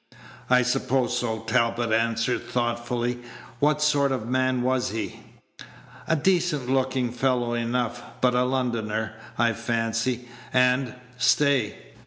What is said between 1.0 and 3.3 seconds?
so," Talbot answered, thoughtfully;